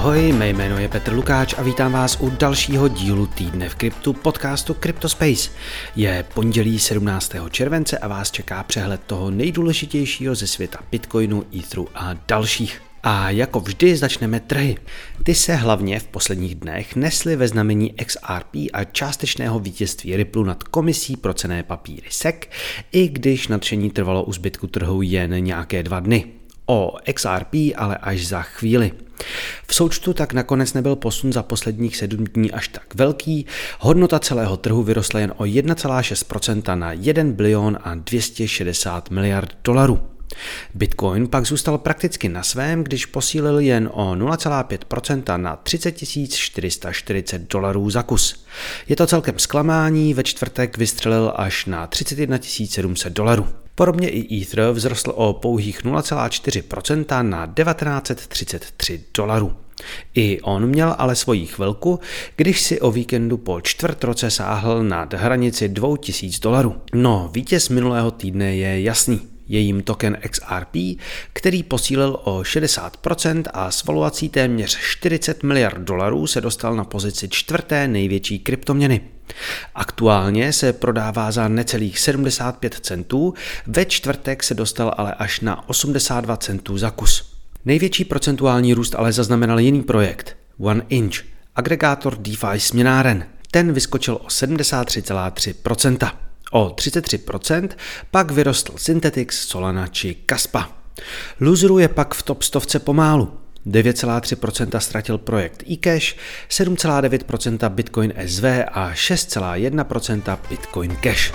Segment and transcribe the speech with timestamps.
[0.00, 4.12] Ahoj, mé jméno je Petr Lukáč a vítám vás u dalšího dílu týdne v kryptu
[4.12, 5.50] podcastu CryptoSpace.
[5.96, 7.32] Je pondělí 17.
[7.50, 12.82] července a vás čeká přehled toho nejdůležitějšího ze světa Bitcoinu, Etheru a dalších.
[13.02, 14.76] A jako vždy začneme trhy.
[15.22, 20.62] Ty se hlavně v posledních dnech nesly ve znamení XRP a částečného vítězství Ripple nad
[20.62, 22.36] komisí pro cené papíry SEC,
[22.92, 26.24] i když nadšení trvalo u zbytku trhu jen nějaké dva dny.
[26.66, 28.92] O XRP ale až za chvíli.
[29.66, 33.46] V součtu tak nakonec nebyl posun za posledních sedm dní až tak velký,
[33.78, 40.00] hodnota celého trhu vyrostla jen o 1,6% na 1 bilion a 260 miliard dolarů.
[40.74, 45.98] Bitcoin pak zůstal prakticky na svém, když posílil jen o 0,5% na 30
[46.32, 48.44] 440 dolarů za kus.
[48.88, 53.48] Je to celkem zklamání, ve čtvrtek vystřelil až na 31 700 dolarů.
[53.74, 59.56] Podobně i Ether vzrostl o pouhých 0,4% na 1933 dolarů.
[60.14, 62.00] I on měl ale svoji chvilku,
[62.36, 66.74] když si o víkendu po čtvrt roce sáhl nad hranici 2000 dolarů.
[66.94, 70.76] No, vítěz minulého týdne je jasný je jim token XRP,
[71.32, 77.28] který posílil o 60% a s valuací téměř 40 miliard dolarů se dostal na pozici
[77.28, 79.00] čtvrté největší kryptoměny.
[79.74, 83.34] Aktuálně se prodává za necelých 75 centů,
[83.66, 87.34] ve čtvrtek se dostal ale až na 82 centů za kus.
[87.64, 91.16] Největší procentuální růst ale zaznamenal jiný projekt, One Inch,
[91.56, 93.26] agregátor DeFi směnáren.
[93.50, 96.29] Ten vyskočil o 73,3%.
[96.50, 97.68] O 33%
[98.10, 100.68] pak vyrostl Synthetix, Solana či Kaspa.
[101.40, 103.32] Loseru je pak v top stovce pomálu.
[103.66, 106.16] 9,3% ztratil projekt eCash,
[106.48, 111.32] 7,9% Bitcoin SV a 6,1% Bitcoin Cash.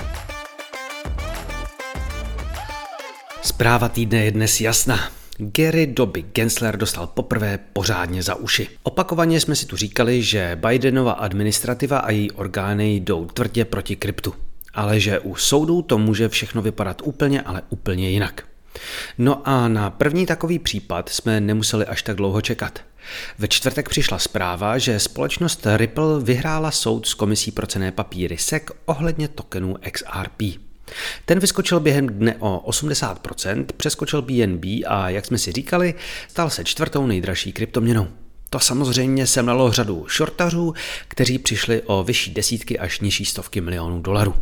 [3.41, 4.99] Zpráva týdne je dnes jasná.
[5.37, 8.67] Gary Doby Gensler dostal poprvé pořádně za uši.
[8.83, 14.44] Opakovaně jsme si tu říkali, že Bidenova administrativa a její orgány jdou tvrdě proti kryptu
[14.75, 18.43] ale že u soudů to může všechno vypadat úplně, ale úplně jinak.
[19.17, 22.79] No a na první takový případ jsme nemuseli až tak dlouho čekat.
[23.39, 28.63] Ve čtvrtek přišla zpráva, že společnost Ripple vyhrála soud s komisí pro cené papíry SEC
[28.85, 30.41] ohledně tokenů XRP.
[31.25, 35.93] Ten vyskočil během dne o 80%, přeskočil BNB a, jak jsme si říkali,
[36.27, 38.07] stal se čtvrtou nejdražší kryptoměnou.
[38.49, 40.73] To samozřejmě semlalo řadu shortařů,
[41.07, 44.35] kteří přišli o vyšší desítky až nižší stovky milionů dolarů.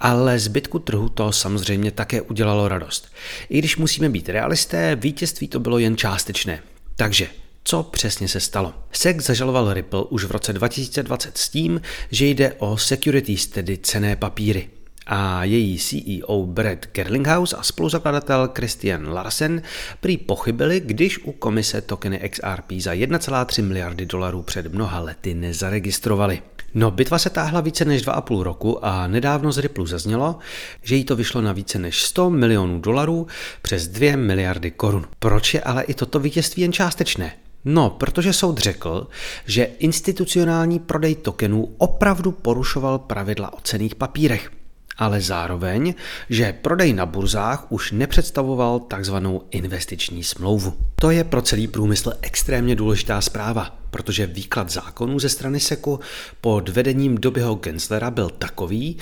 [0.00, 3.08] Ale zbytku trhu to samozřejmě také udělalo radost.
[3.48, 6.62] I když musíme být realisté, vítězství to bylo jen částečné.
[6.96, 7.28] Takže
[7.64, 8.74] co přesně se stalo?
[8.92, 11.80] SEC zažaloval Ripple už v roce 2020 s tím,
[12.10, 14.68] že jde o securities, tedy cené papíry.
[15.06, 19.62] A její CEO Brad Gerlinghaus a spoluzakladatel Christian Larsen
[20.00, 26.42] prý pochybili, když u komise tokeny XRP za 1,3 miliardy dolarů před mnoha lety nezaregistrovali.
[26.74, 30.38] No, bitva se táhla více než 2,5 roku a nedávno z Ripple zaznělo,
[30.82, 33.26] že jí to vyšlo na více než 100 milionů dolarů
[33.62, 35.06] přes 2 miliardy korun.
[35.18, 37.32] Proč je ale i toto vítězství jen částečné?
[37.64, 39.06] No, protože soud řekl,
[39.46, 44.50] že institucionální prodej tokenů opravdu porušoval pravidla o cených papírech
[44.96, 45.94] ale zároveň,
[46.30, 50.74] že prodej na burzách už nepředstavoval takzvanou investiční smlouvu.
[50.94, 56.00] To je pro celý průmysl extrémně důležitá zpráva, protože výklad zákonů ze strany SECu
[56.40, 58.96] pod vedením Dobyho Genslera byl takový,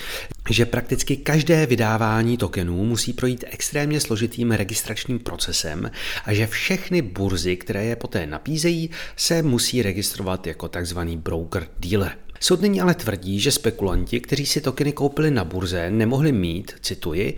[0.49, 5.91] že prakticky každé vydávání tokenů musí projít extrémně složitým registračním procesem
[6.25, 12.17] a že všechny burzy, které je poté napízejí, se musí registrovat jako takzvaný broker dealer.
[12.43, 17.37] Soud nyní ale tvrdí, že spekulanti, kteří si tokeny koupili na burze, nemohli mít, cituji,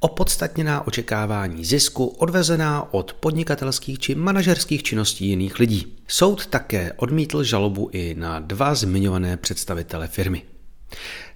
[0.00, 5.96] opodstatněná očekávání zisku odvezená od podnikatelských či manažerských činností jiných lidí.
[6.08, 10.42] Soud také odmítl žalobu i na dva zmiňované představitele firmy.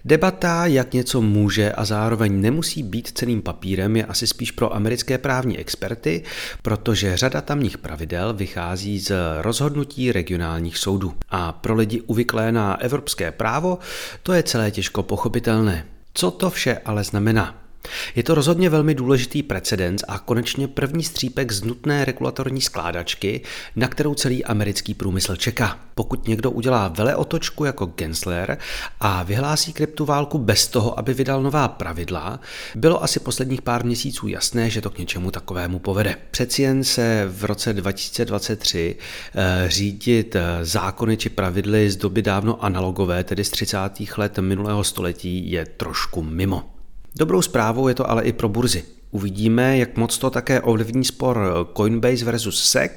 [0.04, 5.18] Debata, jak něco může a zároveň nemusí být ceným papírem, je asi spíš pro americké
[5.18, 6.22] právní experty,
[6.62, 11.14] protože řada tamních pravidel vychází z rozhodnutí regionálních soudů.
[11.30, 13.78] A pro lidi uvyklé na evropské právo
[14.22, 15.86] to je celé těžko pochopitelné.
[16.14, 17.67] Co to vše ale znamená?
[18.14, 23.40] Je to rozhodně velmi důležitý precedens a konečně první střípek z nutné regulatorní skládačky,
[23.76, 25.78] na kterou celý americký průmysl čeká.
[25.94, 28.58] Pokud někdo udělá veleotočku jako Gensler
[29.00, 32.40] a vyhlásí kryptoválku bez toho, aby vydal nová pravidla,
[32.74, 36.16] bylo asi posledních pár měsíců jasné, že to k něčemu takovému povede.
[36.30, 38.96] Přeci jen se v roce 2023
[39.34, 43.78] eh, řídit eh, zákony či pravidly z doby dávno analogové, tedy z 30.
[44.16, 46.77] let minulého století, je trošku mimo.
[47.18, 48.84] Dobrou zprávou je to ale i pro burzy.
[49.10, 52.92] Uvidíme, jak moc to také ovlivní spor Coinbase versus SEC.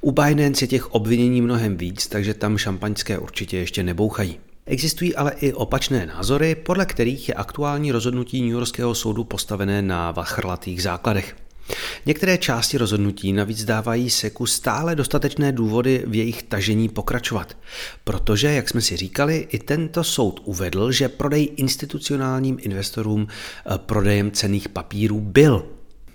[0.00, 4.38] U Binance je těch obvinění mnohem víc, takže tam šampaňské určitě ještě nebouchají.
[4.66, 10.10] Existují ale i opačné názory, podle kterých je aktuální rozhodnutí New Yorkského soudu postavené na
[10.10, 11.36] vachrlatých základech.
[12.06, 17.56] Některé části rozhodnutí navíc dávají seku stále dostatečné důvody v jejich tažení pokračovat,
[18.04, 24.30] protože, jak jsme si říkali, i tento soud uvedl, že prodej institucionálním investorům eh, prodejem
[24.30, 25.66] cených papírů byl.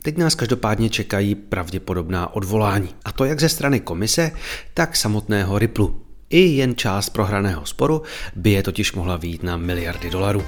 [0.03, 4.31] Teď nás každopádně čekají pravděpodobná odvolání, a to jak ze strany komise,
[4.73, 6.01] tak samotného Ripplu.
[6.29, 8.01] I jen část prohraného sporu
[8.35, 10.43] by je totiž mohla výjít na miliardy dolarů.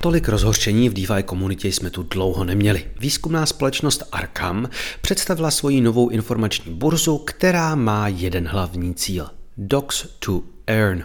[0.00, 2.84] Tolik rozhořčení v DeFi komunitě jsme tu dlouho neměli.
[3.00, 4.68] Výzkumná společnost Arkham
[5.00, 11.04] představila svoji novou informační burzu, která má jeden hlavní cíl– Docs to Earn.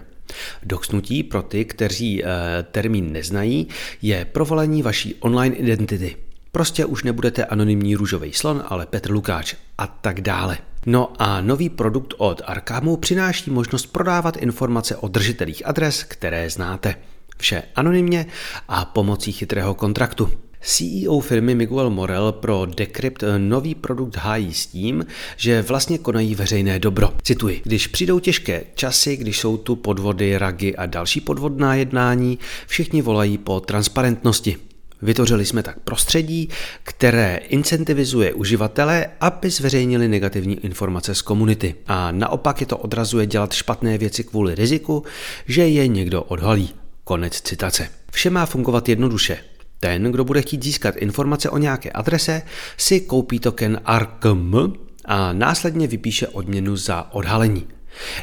[0.63, 2.27] Doxnutí pro ty, kteří e,
[2.71, 3.67] termín neznají,
[4.01, 6.15] je provolení vaší online identity.
[6.51, 10.57] Prostě už nebudete anonymní růžový slon, ale Petr Lukáč a tak dále.
[10.85, 16.95] No a nový produkt od Arkamu přináší možnost prodávat informace o držitelích adres, které znáte.
[17.37, 18.25] Vše anonymně
[18.67, 20.29] a pomocí chytrého kontraktu.
[20.65, 25.05] CEO firmy Miguel Morel pro Decrypt nový produkt hájí s tím,
[25.37, 27.13] že vlastně konají veřejné dobro.
[27.23, 33.01] Cituji, když přijdou těžké časy, když jsou tu podvody, ragy a další podvodná jednání, všichni
[33.01, 34.57] volají po transparentnosti.
[35.01, 36.49] Vytvořili jsme tak prostředí,
[36.83, 41.75] které incentivizuje uživatele, aby zveřejnili negativní informace z komunity.
[41.87, 45.03] A naopak je to odrazuje dělat špatné věci kvůli riziku,
[45.47, 46.82] že je někdo odhalí.
[47.03, 47.89] Konec citace.
[48.11, 49.37] Vše má fungovat jednoduše.
[49.79, 52.41] Ten, kdo bude chtít získat informace o nějaké adrese,
[52.77, 54.55] si koupí token ARKM
[55.05, 57.67] a následně vypíše odměnu za odhalení.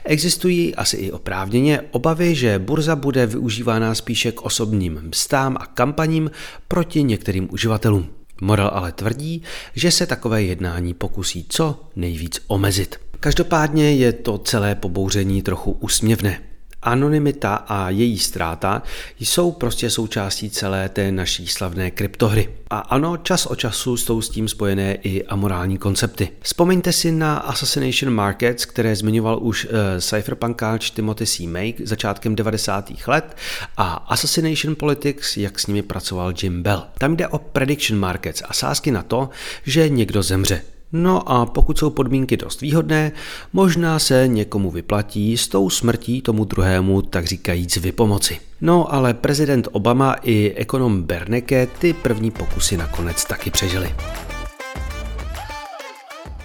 [0.05, 6.31] Existují asi i oprávněně obavy, že burza bude využívána spíše k osobním mstám a kampaním
[6.69, 8.09] proti některým uživatelům.
[8.41, 9.43] Moral ale tvrdí,
[9.75, 13.01] že se takové jednání pokusí co nejvíc omezit.
[13.21, 16.50] Každopádně je to celé pobouření trochu úsměvné.
[16.83, 18.83] Anonymita a její ztráta
[19.21, 22.49] jsou prostě součástí celé té naší slavné kryptohry.
[22.71, 26.29] A ano, čas od času jsou s tím spojené i amorální koncepty.
[26.41, 31.47] Vzpomeňte si na Assassination Markets, které zmiňoval už uh, cypherpunkáč Timothy C.
[31.47, 32.93] Make začátkem 90.
[33.07, 33.37] let
[33.77, 36.83] a Assassination Politics, jak s nimi pracoval Jim Bell.
[36.99, 39.29] Tam jde o prediction markets a sázky na to,
[39.65, 40.63] že někdo zemře.
[40.93, 43.13] No a pokud jsou podmínky dost výhodné,
[43.53, 48.39] možná se někomu vyplatí s tou smrtí tomu druhému tak říkajíc vypomoci.
[48.61, 53.95] No ale prezident Obama i ekonom Berneke ty první pokusy nakonec taky přežili.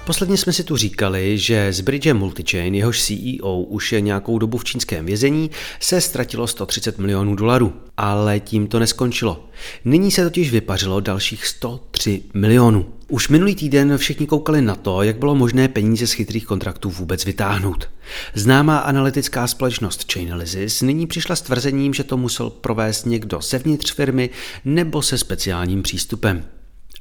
[0.06, 4.58] Posledně jsme si tu říkali, že z Bridge Multichain, jehož CEO už je nějakou dobu
[4.58, 7.74] v čínském vězení, se ztratilo 130 milionů dolarů.
[7.98, 9.50] Ale tím to neskončilo.
[9.86, 12.86] Nyní se totiž vypařilo dalších 103 milionů.
[13.08, 17.26] Už minulý týden všichni koukali na to, jak bylo možné peníze z chytrých kontraktů vůbec
[17.26, 17.90] vytáhnout.
[18.34, 24.30] Známá analytická společnost Chainalysis nyní přišla s tvrzením, že to musel provést někdo zevnitř firmy
[24.66, 26.44] nebo se speciálním přístupem.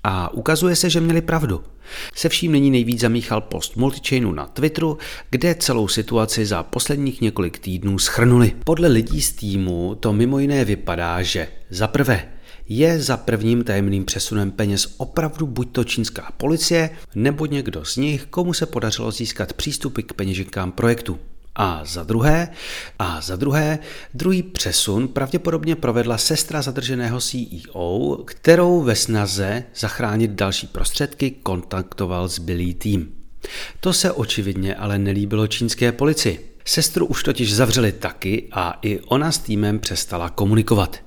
[0.04, 1.64] A ukazuje se, že měli pravdu.
[2.14, 4.98] Se vším nyní nejvíc zamíchal post Multichainu na Twitteru,
[5.30, 8.52] kde celou situaci za posledních několik týdnů schrnuli.
[8.64, 12.28] Podle lidí z týmu to mimo jiné vypadá, že za prvé
[12.68, 18.26] je za prvním tajemným přesunem peněz opravdu buď to čínská policie, nebo někdo z nich,
[18.30, 21.18] komu se podařilo získat přístupy k peněženkám projektu.
[21.56, 22.48] A za druhé,
[22.98, 23.78] a za druhé,
[24.14, 32.74] druhý přesun pravděpodobně provedla sestra zadrženého CEO, kterou ve snaze zachránit další prostředky kontaktoval zbylý
[32.74, 33.14] tým.
[33.80, 36.56] To se očividně ale nelíbilo čínské policii.
[36.64, 41.00] Sestru už totiž zavřeli taky a i ona s týmem přestala komunikovat.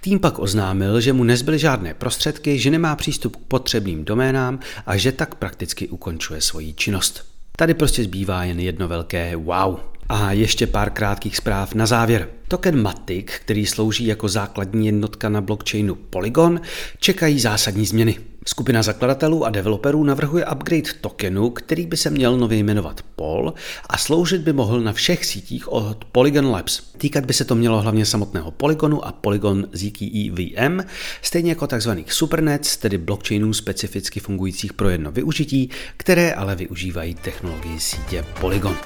[0.00, 4.96] Tým pak oznámil, že mu nezbyly žádné prostředky, že nemá přístup k potřebným doménám a
[4.96, 7.35] že tak prakticky ukončuje svoji činnost.
[7.56, 9.76] Tady prostě zbývá jen jedno velké wow.
[10.08, 12.28] A ještě pár krátkých zpráv na závěr.
[12.48, 16.60] Token Matic, který slouží jako základní jednotka na blockchainu Polygon,
[16.98, 18.18] čekají zásadní změny.
[18.48, 23.54] Skupina zakladatelů a developerů navrhuje upgrade tokenu, který by se měl nově jmenovat POL
[23.88, 26.80] a sloužit by mohl na všech sítích od Polygon Labs.
[26.98, 30.80] Týkat by se to mělo hlavně samotného Polygonu a Polygon ZKE VM,
[31.22, 31.90] stejně jako tzv.
[32.06, 38.76] supernets, tedy blockchainů specificky fungujících pro jedno využití, které ale využívají technologii sítě Polygon.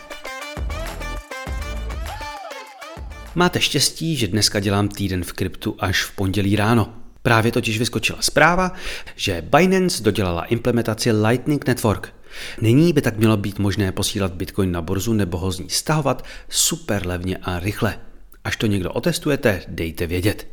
[3.35, 6.95] Máte štěstí, že dneska dělám týden v kryptu až v pondělí ráno.
[7.23, 8.73] Právě totiž vyskočila zpráva,
[9.17, 12.15] že Binance dodělala implementaci Lightning Network.
[12.61, 16.25] Nyní by tak mělo být možné posílat Bitcoin na borzu nebo ho z ní stahovat
[16.49, 17.99] super levně a rychle.
[18.45, 20.47] Až to někdo otestujete, dejte vědět.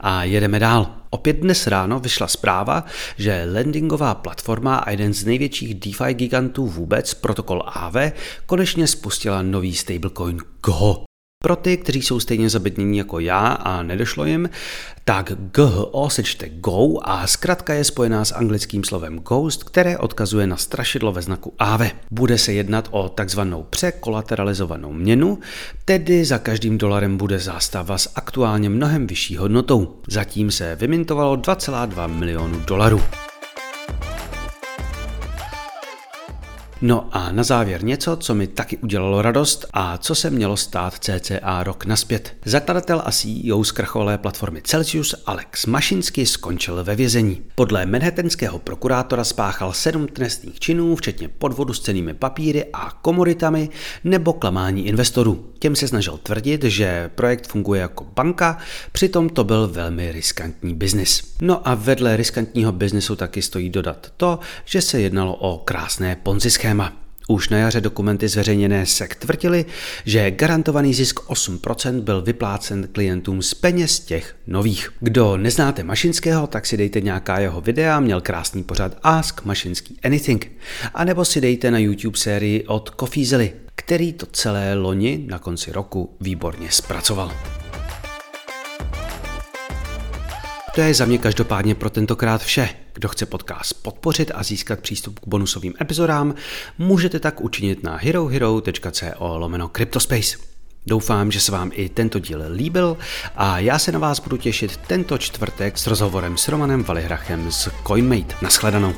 [0.00, 0.96] A jedeme dál.
[1.10, 2.84] Opět dnes ráno vyšla zpráva,
[3.18, 7.96] že landingová platforma a jeden z největších DeFi gigantů vůbec, protokol AV,
[8.46, 11.04] konečně spustila nový stablecoin GO.
[11.44, 14.50] Pro ty, kteří jsou stejně zabednění jako já a nedošlo jim,
[15.04, 20.56] tak GHO sečte Go a zkrátka je spojená s anglickým slovem Ghost, které odkazuje na
[20.56, 21.80] strašidlo ve znaku AV.
[22.10, 25.38] Bude se jednat o takzvanou překolateralizovanou měnu,
[25.84, 29.96] tedy za každým dolarem bude zástava s aktuálně mnohem vyšší hodnotou.
[30.08, 33.00] Zatím se vymintovalo 2,2 milionů dolarů.
[36.86, 40.94] No a na závěr něco, co mi taky udělalo radost a co se mělo stát
[40.98, 42.36] cca rok naspět.
[42.44, 47.42] Zakladatel a CEO zkrachované platformy Celsius Alex Mašinsky skončil ve vězení.
[47.54, 53.68] Podle manhattanského prokurátora spáchal sedm trestných činů, včetně podvodu s cenými papíry a komoditami
[54.04, 55.50] nebo klamání investorů.
[55.58, 58.58] Těm se snažil tvrdit, že projekt funguje jako banka,
[58.92, 61.34] přitom to byl velmi riskantní biznis.
[61.40, 66.50] No a vedle riskantního biznesu taky stojí dodat to, že se jednalo o krásné ponzi
[66.50, 66.73] schéma.
[67.28, 69.64] Už na jaře dokumenty zveřejněné SEC tvrdili,
[70.04, 74.92] že garantovaný zisk 8% byl vyplácen klientům z peněz těch nových.
[75.00, 80.52] Kdo neznáte Mašinského, tak si dejte nějaká jeho videa, měl krásný pořad Ask Mašinský Anything.
[80.94, 85.72] A nebo si dejte na YouTube sérii od Kofízely, který to celé loni na konci
[85.72, 87.32] roku výborně zpracoval.
[90.74, 92.68] To je za mě každopádně pro tentokrát vše.
[92.92, 96.34] Kdo chce podcast podpořit a získat přístup k bonusovým epizodám,
[96.78, 100.36] můžete tak učinit na herohero.co lomeno Cryptospace.
[100.86, 102.96] Doufám, že se vám i tento díl líbil
[103.36, 107.68] a já se na vás budu těšit tento čtvrtek s rozhovorem s Romanem Valihrachem z
[107.86, 108.34] CoinMate.
[108.42, 108.94] Naschledanou.